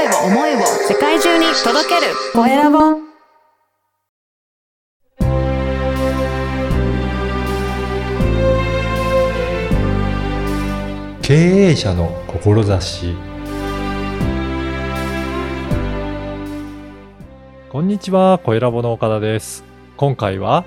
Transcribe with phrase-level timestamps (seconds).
[0.00, 2.78] 声を思いを世界中に届けるコエラボ
[11.20, 13.14] 経営者の志
[17.68, 19.64] こんにちは、コエラボの岡田です。
[19.98, 20.64] 今回は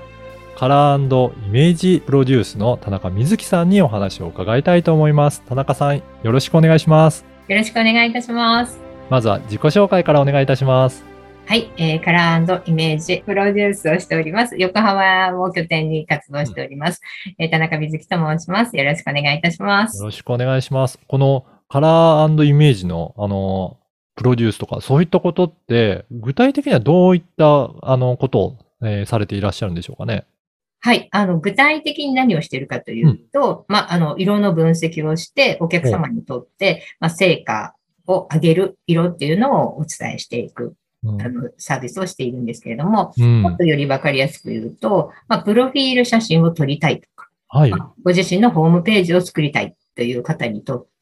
[0.56, 5.42] カラーイメージプロデュースの田中瑞希さんにお話を伺いたいと思います。
[5.42, 7.26] 田中さん、よろしくお願いします。
[7.48, 8.93] よろしくお願いいたします。
[9.10, 11.04] まずは自己紹介からお願いいたします。
[11.46, 14.56] はい、えー、カラーイメージプロデュースをしております。
[14.56, 17.02] 横浜を拠点に活動しております。
[17.38, 18.76] えー田中瑞希と申します。
[18.76, 20.06] よろしくお願いいたしますよ。
[20.06, 20.98] ろしくお願いします。
[21.06, 23.78] このカラーイメージの、あの、
[24.16, 30.24] プロデュースとか、そういったことって、具体的にはどういった、あの、ことを、えーされていらっしゃるんでしょうかね？
[30.80, 37.74] はい、あの、具体的に何をしているかというと、まあ、あの、色の分析をして、お客様にとって、まあ、成果
[38.06, 47.70] を上げる色っていうのをお伝えしていく、うんあの、サービスをしているんですけれども、うんもっとよりわかりやすく言うと、まあ、プロフィール写真を撮りたいとか、はい。
[47.70, 50.93] ご自身のホームページを作りたいという方にとって、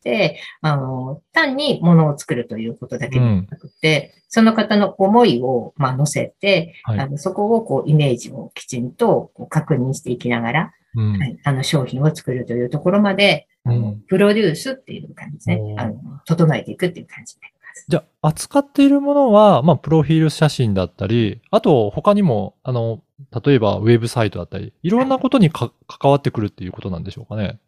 [0.61, 6.99] あの、単に物を作るということだけではなくて、その方の思いを、まあ、乗せて、はい。
[7.01, 11.19] あのそこをこうイメージをきちんとこう確認していきながら、うん。
[11.19, 15.95] はい、あの商品を作るというところまで、あのうんプロデュースっていう感じですねあの
[16.27, 17.85] 整えていくっていう感じになります。
[17.89, 23.03] じゃあ、扱っているものは、まあ、プロフィール写真だったり、あと、他にも、あの、
[23.45, 27.59] 例えば、ウェブサイトだったり、いろんなことにか関わってくるっていうことなんでしょうかね。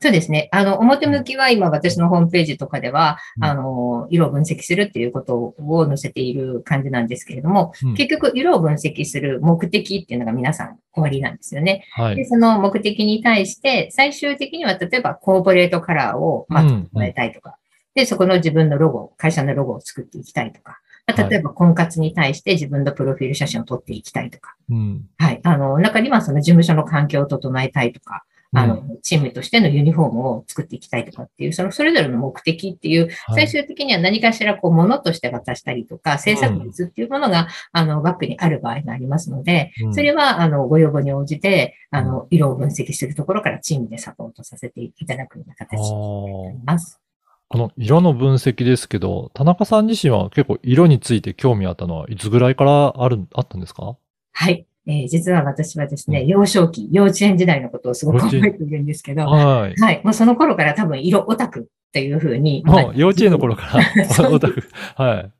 [0.00, 0.48] そうですね。
[0.52, 11.84] あの、表向きは今私のホームページとかでは、うんあの、色を分析するっていうことを載せている感じなんですけれども、うん結局色を分析する目的っていうのが皆さん終わりなんですよね。
[11.96, 12.26] で、はい。
[12.26, 17.56] その目的に対して、最終的には例えばコーポレートカラーをまずうん整えたいとか、
[17.94, 25.06] で、そこの自分のロゴ、会社のロゴを作っていきたいとか、例えば婚活に対して自分のプロフィール写真を撮っていきたいとか、うん。
[25.18, 25.40] はい。
[25.44, 33.46] あの、中にはその事務所の環境を整えたいとか、あの、チームとしてのユニフォームを作っていきたいとかっていう、そのそれぞれの目的っていう、はい。
[33.46, 39.94] 最終的には何かしらこう、ものとして渡したりとか、制作物っていうものが、あの、バックにある場合がありますので、うん。
[39.94, 47.00] それは、あの、ご要望に応じて、あの、色を分析するところからチームでサポートさせていただくような形になります。
[47.46, 53.96] この色の分析ですけど、田中さん自身は結構色について興味あったのはいつぐらいからある、あったんですか？
[54.32, 54.66] はい。
[54.86, 59.74] えー実は私はですね、幼少期、幼稚園時代のことをすごく覚えているんですけど、はい。
[59.80, 60.00] はい。
[60.04, 61.64] もうその頃から多分色オタクっ
[61.94, 62.62] ていうふうに。
[62.66, 63.84] もう幼稚園の頃から、
[64.28, 64.62] オタク。
[64.96, 65.30] はい。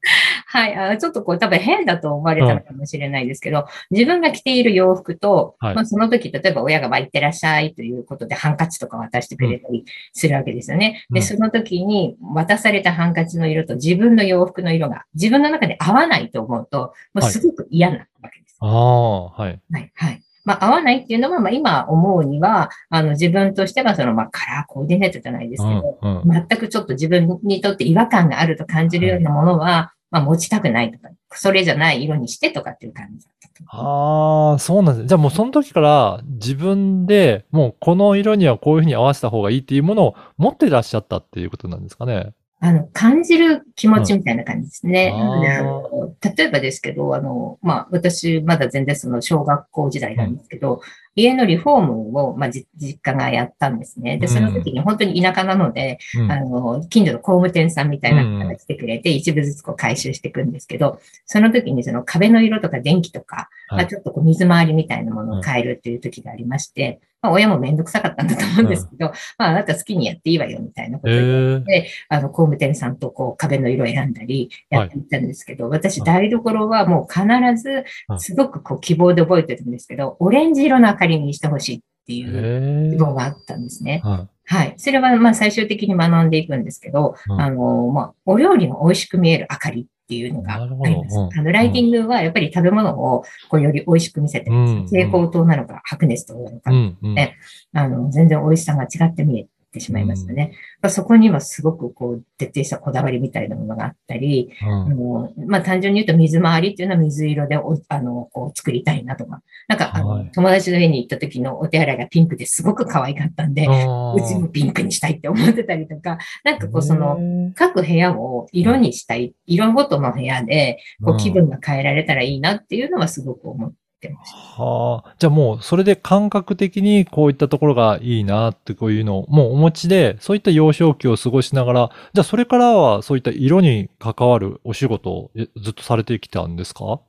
[0.46, 0.96] はいあ。
[0.96, 11.04] ちょっとこう多分変だと思われたのかもしれないですけど、自分が着ている洋服と、はいまあ、その時、例えば親がまあ行ってらっしゃいということでハンカチとか渡してくれたりするわけですよね。
[11.10, 18.33] うんで、その時に渡されたハンカチの色と自分の洋服の色が自分の中で合わないと思うと、もうすごく嫌なわけ。
[18.64, 19.60] ああ、はい。
[19.70, 20.22] はい、はい。
[20.44, 33.64] まあ、合わないっていうのは、まあ、今思うには、あの、自分としては、その、まあ、カラーコーディネートじゃないですけど、うんうん全くちょっと自分にとって違和感があると感じるようなものは、まあ、持ちたくないとか、それじゃない色にしてとかっていう感じだったと。
[33.68, 35.08] ああ、そうなんです。
[35.08, 42.32] じゃあもうその時から自分でもうこの色にはこういうふうに合わせた方がいいっていうものを持ってらっしゃったっていうことなんですかね。
[42.60, 45.12] あの、感じる気持ちみたいな感じですね。
[45.14, 46.16] うん。
[46.34, 50.80] 例えばですけど、あの、まあ、私、まだ全然その小学校時代なんですけど、
[51.16, 54.18] 家のリフォームを、まあ、じ実家がやったんですね。
[54.18, 56.32] で、その時に本当に田舎なので、うん。
[56.32, 63.78] あの、近所の工務店さんみたいな方が来てくれて、一部ずつこう回収していくんですけど、その時にその壁の色とか電気とか、はい。
[63.82, 69.06] まあ、ちょっとこう水回りみたいなものを変えるっていう時がありまして、まあ、親もめんどくさかったんだと思うんですけど、
[69.38, 77.24] まあ、あなた好きにやっていいわよみたいなことえを言っえて、あの、工務店さんとこう壁の色を選んだりやっていったんですけど、私はい台所はもう必
[77.62, 84.02] ずはいすごくこう希望で覚えてるんですけど、オレンジ色の明かりにしてほしいっていうええ希望があったんですね。
[84.04, 84.74] ははい。
[84.76, 87.40] それは、まあ、最終的に学んでいくんですけど、うん。
[87.40, 91.18] あの、まあ、お料理が美味しく見える明かりっていうのがあります。
[91.18, 94.84] あの、ライティングはやっぱり食べ物をこうより美味しく見せてます、うん。
[94.84, 97.36] 蛍光灯なのか白熱灯なのか、ね。
[97.72, 99.48] あの、全然美味しさが違って見えて
[99.80, 100.52] しまいますよね。
[100.80, 105.48] まあそこにはすごくこう、徹底したこだわりみたいなものがあったり、うん。
[105.48, 110.30] まあ、単純に言うと水回りっていうのは水色でおあのこう作りたいなとか、なんかあの、はい。
[110.32, 123.76] 友達の家に行った時のお手洗いがピンクですごく可愛かったんで、あうちもピンクにしたいって思ってたりとか、なんかこうその、の、各部屋を色にしたい、色ごとの部屋でこう気分が変えられたらいいなっていうのはすごく思って
[124.08, 124.62] ってました。
[124.62, 125.14] はあ。
[125.18, 137.00] じゃあもう、それで感覚的にこういったところがいいなってこういうのをもうお持ちで、そういった幼少期を過ごしながら、じゃあそれからはそういった色に関わるお仕事をずっとされてきたんですか？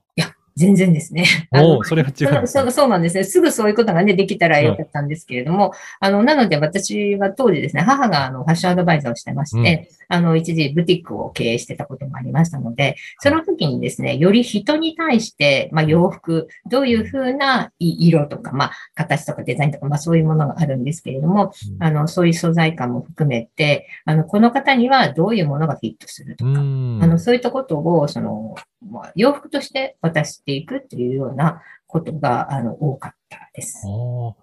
[0.56, 1.26] 全然ですね。
[1.54, 3.24] おお、それが違うそうそうなんですね。
[3.24, 27.00] すぐそういうことがね、できたらよかったんですけれども、あの、なので私は当時ですね、母があのファッションアドバイザーをしてまして、あの、一時ブティックを経営してたこともありましたので、その時にですね、より人に対して、まあ洋服、どういうふうない色とか、まあ形とかデザインとか、まあそういうものがあるんですけれども、うんあの、そういう素材感も含めて、あの、この方にはどういうものがフィットするとか、うん。
[27.02, 28.56] あの、そういったことを、その、
[28.90, 33.86] まあ、洋服として渡していくっていうようなことが、あの、多かったです。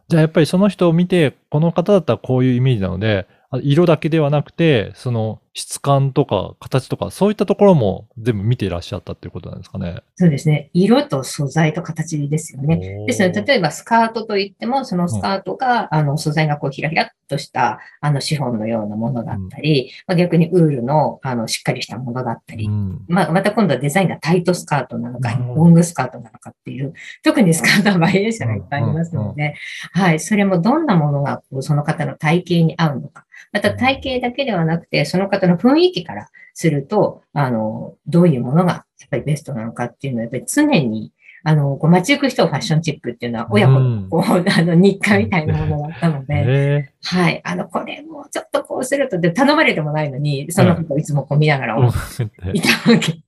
[0.08, 3.26] じゃあやっぱりその人を見て、この方だったらこういうイメージなので、
[3.62, 10.02] 色だけではなくて、その質感とか形とか、そういったところも全部見ていらっしゃったっていうことなんですかね。
[10.16, 10.70] そうですね。
[10.72, 13.04] 色と素材と形ですよね。
[13.06, 23.04] ですので、例えばスカートといっても、そのスカートが、あの、素材がこう、ひらひらっとした、あの、シフォンのようなものだったり、まあ、逆にウールの、あの、しっかりしたものだったりう、ん。
[23.08, 29.54] まあ、また今度はデザインがタイトスカートなのか、ロングスカートなのかっていう、特にスカートはバリエーションがいっぱいありますので、
[29.92, 41.12] はい、それもどんなものがこうその方の体型に合うのか、また体型だけではなくて、その方の雰囲気からすると、あの、どういうものがやっぱりベストなのかっていうのは、やっぱり常に、
[41.44, 47.40] あの、こう街行く人をファッションチップっていうのは、親子のこう、 あの、日課みたいなものだったので、へ はい。
[47.44, 53.18] あの、これもちょっとこうすると、で、頼まれてもないのに、そのことをいつもこう見ながら思っーていたわけ。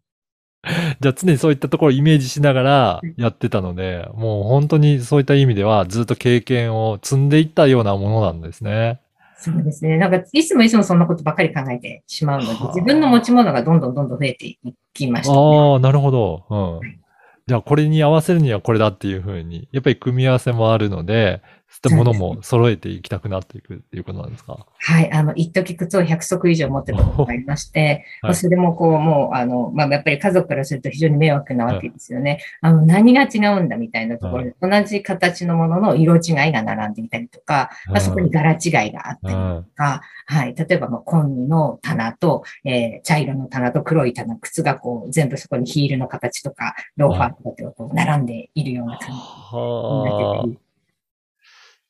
[1.01, 9.01] じゃあ常にそういったところをイメージしながらやってたので、もう本当にそういった意味ではずっと経験を積んでいったようなものなんですね。
[9.37, 9.99] そうですね。
[9.99, 14.59] なんか、いつもいつもそんなことばっかり考えてしまうのではあ、自分の持ち物がどんどんどんどん増えてい
[14.93, 15.39] きました、ね。
[15.39, 16.81] ああ、なるほど。
[16.81, 17.01] うん。
[17.47, 21.43] じゃあこれに合わせるにはこれだっていうふうに、やっぱり組み合わせもあるので、
[21.79, 24.67] ったものも揃えていきたくなっていくっていうことなんですか？
[24.79, 25.11] はい。
[25.13, 32.41] あの、一時靴を100足以上持ってたことがありまして、まあそれもこう、もう、あの、まあ、やっぱり家族からすると非常に迷惑なわけですよね。
[32.61, 40.55] あの、何が違うんだみたいなところで、同じ形のものの色違いが並んでいたりとか、まあ、そこに柄違いがあったりとか、はい。
[40.55, 50.59] 例えば、まあ、紺の棚と、えー茶色の棚と黒い棚、靴がこう、全部そこにヒールの形とか、ローファーとかってこう、並んでいるような感じになはってたり。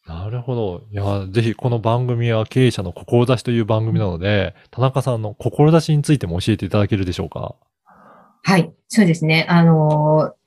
[0.06, 0.24] あ。
[0.24, 0.82] なるほど。
[0.90, 7.54] いや、ぜひこの番組は経営者の志という番組なので、田中さんの志についても教えていただけるでしょうか？
[8.42, 9.46] はい、そうですね。
[9.48, 10.44] あのー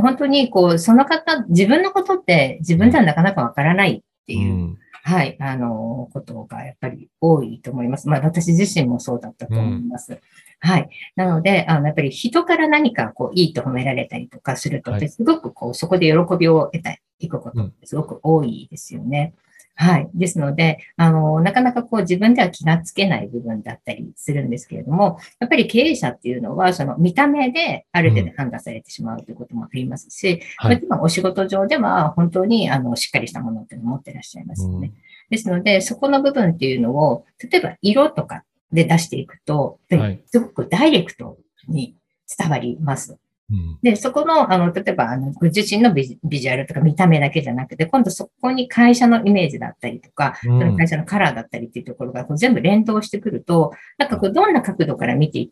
[0.00, 4.78] 本当に、こう、その方、自分のことって自分ではなかなかわからないっていう、ん。
[5.08, 8.10] はい、あのーことがやっぱり多いと思います。
[8.10, 10.20] まあ、私自身もそうだったと思います。
[10.60, 10.90] はい。
[11.16, 19.32] なので、あの、やっぱり人から何かこう、いいと褒められたりとかすると、はいすごくこう、そこで喜びを得たい、いくことってすごく多いですよね。
[19.80, 20.10] はい。
[20.12, 34.92] ですので、あの、なかなかこう自分では気がつけない部分だったりするんですけれども、やっぱり経営者っていうのは、その見た目である程度判断されてしまうということもありますし、はいもちろんお仕事上では本当にあのしっかりしたものっていうのを持ってらっしゃいますよね。
[35.30, 38.42] ですので、そこの部分っていうのを、例えば色とか
[38.72, 39.78] で出していくと、
[40.26, 41.38] すごくダイレクト
[41.68, 41.94] に
[42.36, 43.16] 伝わります。
[43.50, 43.78] うん。
[43.82, 55.48] で、そこの、あの、例えば、あの、ご自身のビジュアルとか見た目だけじゃなくて、今度そこに会社のイメージだったりとか、うんその会社のカラーだったりっていうところがこう全部連動してくると、なんかこう、どんな角度から見ていっ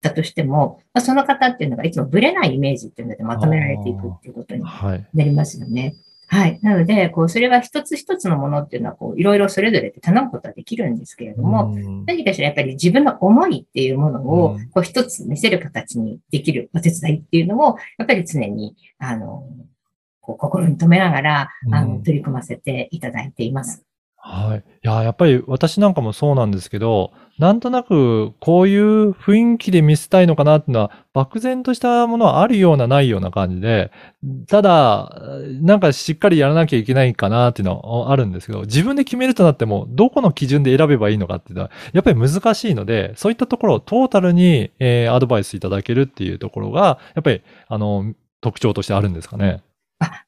[0.00, 5.06] たとしても、まあ、その方っていうのがいつもブレないイメージっていうのでまとめられていくっていうことにはい。
[5.12, 5.82] なりますよね。
[5.82, 5.96] はい。
[6.62, 12.04] なので、こう、それは一つ一つのものっていうのは、こう、いろいろそれぞれで頼むことはできるんですけれども、うん。
[12.06, 19.44] 何かしらやっぱり自分の思いっていうものをうん、こう一つ見せる形にできるお手伝いっていうのを、やっぱり常に、あの、
[20.20, 22.02] こう心に留めながら、あの、うん。
[22.04, 23.84] 取り組ませていただいています。
[24.22, 24.58] はい。
[24.58, 33.90] いや、やっぱり私なんかもそうなんですけど、なんとなくこういう雰囲気で見せたいのかなっていうのは、漠然としたものはあるようなないような感じで、
[34.46, 35.18] ただ、
[35.62, 48.12] なんかしっかりやらなきゃいけないかなっていうのはあるんですけど、自分で決めるとなっても、どこの基準で選べばいいのかっていうのは、やっぱり難しいので、そういったところをトータルに、えーアドバイスいただけるっていうところが、やっぱり、あの、
[48.42, 49.62] 特徴としてあるんですかね。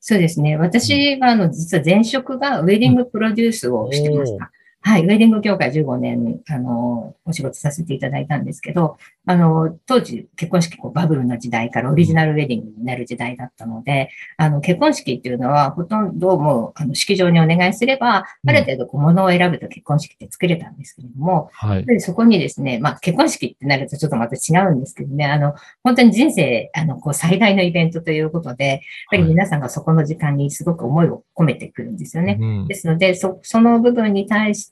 [0.04, 0.56] そうですね。
[0.56, 4.50] 私は、あの、実は前職がウェディングプロデュースをしてました。
[4.84, 5.02] はい。
[5.02, 21.92] ウェディング業界15年、あの、お仕事させていただいたんですけど、あの、当時結婚式こうバブルの時代からオリジナルウェディングになる時代だったので、あの、結婚式っていうのはほとんどもう、あの、式場にお願いすれば、ある程度こう物を選ぶと結婚式って作れたんですけれども、はいやっぱ。
[21.92, 28.78] りそこにですね、まあ結婚式ってなるとちょっとまた違うんですけどね、あの、本当に人生、あの、こう最大のイベントということで、やっ
[29.10, 32.38] ぱり皆さんがそこの時間にすごく思いを込めてくるんですよね。
[32.40, 34.72] うんですので、そ、その部分に対し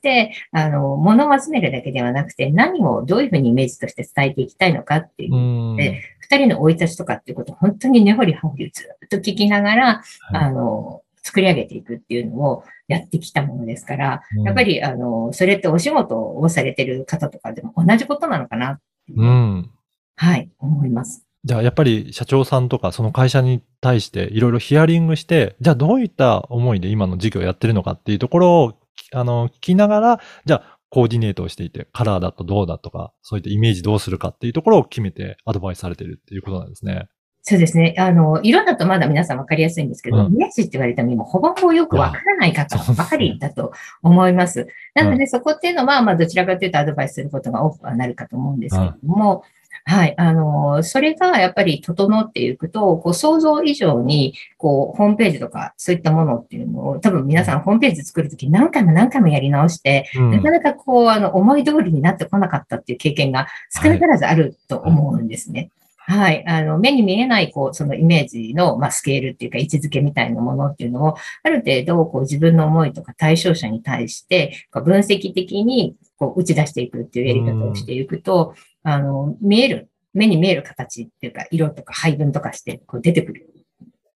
[0.51, 5.77] あの、物を集めるだけではなくて、何をどういうふうにイメージとして伝えていきたいのかっていう、うん。
[5.77, 10.03] で二人の生い立ちとかっていうことを本当に根掘り葉掘りずっと聞きながら、はい。
[10.31, 14.43] あの、作り上げていくっていうのをやってきたものですから、うん。
[14.43, 19.69] やっぱり、あの、それってお仕事をされてる方とかでも同じことなのかなっていう、うん。
[20.15, 21.25] はい、思います。
[21.43, 28.73] じゃあ、やっぱり社長さんとかその会社に対していろいろヒアリングして、じゃあどういった思いで今の事業をやってるのかっていうところを、
[29.13, 37.07] あの、聞きながら、じゃあ、コーディネートをしていて、カラーだとどうだとか、そういったイメージどうするかっていうところを決めてアドバイスされてるっていうことなんですね。
[37.43, 37.95] そうですね。
[37.97, 43.71] あの、色だとまだ皆さんわかりやすいんですけど、うんイメージって言われても今ほぼほぼよくわからない方ばかりだと
[44.03, 44.67] 思います。
[44.93, 49.43] なので、そこっていうのは、まあ、どちらかというとアドバイスすることが多くはなるかと思うんですけれども、
[49.85, 50.13] はい。
[50.17, 65.69] あの、それがやっぱり整っていくと、こう、想像以上に、こう、ホームページとか、そういったものっていうのを、多分皆さんホームページ作るとき何回も何回もやり直して、うんなかなかこう、あの、思い通りになってこなかったっていう経験が少なからずあると思うんですね。
[66.07, 66.43] はい。
[66.47, 83.53] あの、目に見えない、こう、そのイメージの、まあ、スケールっていうか、位置づけみたいなものっていうのを、ある程度、こう、自分の思いとか対象者に対して、分析的に、こう、打ち出していくっていうやり方をしていくと、あの、見える、目に見える形っていうか、色とか配分とかして、こう、出てくる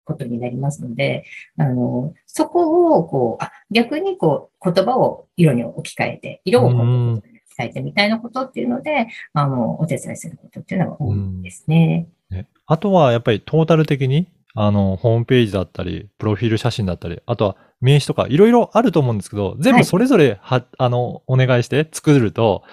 [0.06, 1.26] ことになりますので、
[1.58, 12.08] あの、そこを、こう、あ、逆に、こう、言葉を色に置き換えて、色をこううん置き換えてみたいなことっていうので、あの、お手伝いすることっていうのが多いですね。
[12.30, 22.64] ねあとはやっぱりトータル的に、あの、ホームページだったり、プロフィール写真だったり、あとは名刺とかいろいろあると思うんですけど、全部それぞれは、あの、お願いして作ると、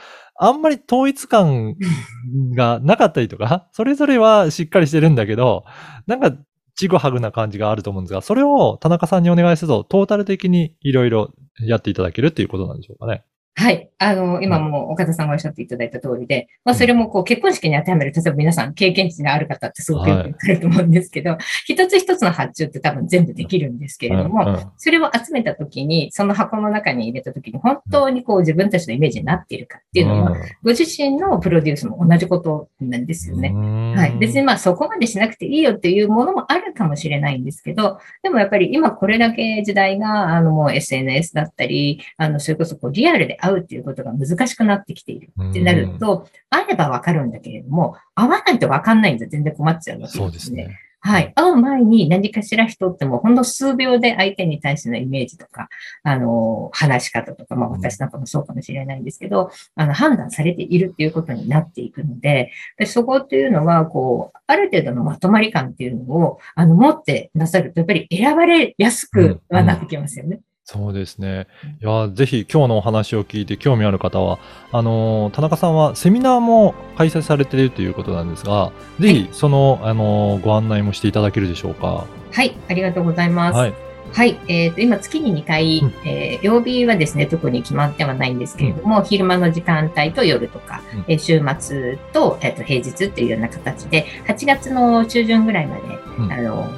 [0.43, 1.77] あんまり統一感
[2.57, 5.65] がなかったりとか、それぞれはしっかりしてるんだけど、
[6.07, 6.33] なんか、
[6.77, 13.23] ちぐはぐな感じがあると思うんですが、それを田中さんにお願いすると、トータル的にいろいろやっていただけるっていうことなんでしょうかね。
[13.55, 13.91] はい。
[13.99, 33.51] あの、今も岡田さんがおっしゃっていただいた通りで、まあ、それもこう、結婚式に当てはめる、例えば皆さん経験値がある方ってすごくよくわかると思うんですけど、一つ一つの発注って多分全部できるんですけれども、それを集めたときに、その箱の中に入れたときに、本当にこう自分たちのイメージになっているかっていうのは、ご自身のプロデュースも同じことなんですよね。
[33.95, 34.17] はい。
[34.19, 50.79] 別にまあそこまでしなくていいよっていうものもあるかもしれないんですけど、でもやっぱり今これだけ時代が、あのもう SNS だったり、あの、それこそこうリアルで会うっていうことが難しくなってきているってなると、会えばわかるんだけれども、会わないとわかんないんで全然困っちゃうわけそうですね。
[51.03, 51.33] はい。
[51.35, 55.71] 会う前に何かしら人ってもうほんの数秒で相手に対してのイメージとか、
[56.03, 70.41] あの、話し方とか、まあ私なんかもそうかもしれないんですけど、あの、判断されているっていうことになっていくので、でそこっていうのは、こう、ある程度のまとまり感っていうのを、あの、持ってなさると、やっぱり選ばれやすくはなってきますよね。
[70.73, 71.49] そうですね。
[71.83, 74.39] いや、ぜひ今日のお話を聞いて興味ある方は、
[74.71, 82.07] あのー、田中さんはセミナーも開催されているということなんですが、ぜひその、あのー、ご案内もしていただけるでしょうか？
[82.31, 82.55] はい。
[82.69, 83.57] ありがとうございます。
[83.57, 83.75] はい。
[84.13, 84.39] はい。
[84.47, 95.83] えっ、と、今月に2回、うんえー曜日はですね、特に決まってはないんですけれども、昼間の時間帯と夜とか、うんえー週末と,、えーと平日っていうような形で、8月の中旬ぐらいまで、
[96.19, 96.71] うんあの、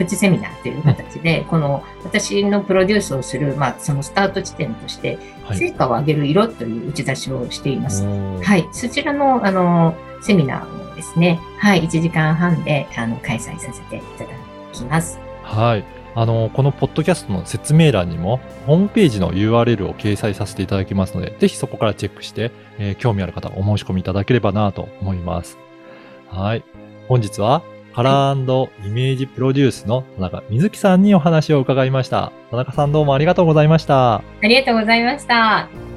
[0.00, 5.58] プチセミナーという形で、この私のプロデュースをする、まあ、そのスタート地点として、はい。
[5.58, 8.02] 成果を上げる色という打ち出しをしています。
[8.02, 8.66] はい。
[8.72, 14.30] そちらの、あの、セミナーをですね、はい、1時間半で、あの、開催させていただ
[14.72, 15.18] きます。
[15.42, 15.84] はい。
[16.14, 25.58] あの、このポッドキャストの説明欄にも、ホームページの URL を掲載させていただきますので、ぜひそこからチェックして、えー興味ある方、お申し込みいただければなと思います。
[26.30, 26.64] はい。
[27.06, 27.62] 本日は、
[27.94, 32.32] カラーイメージプロデュースの田中瑞希さんにお話を伺いました。
[32.50, 34.16] 田中さんどうもありがとうございました。
[34.16, 35.89] ありがとうございました。